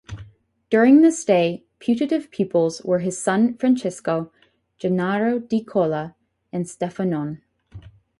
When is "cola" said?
5.63-6.15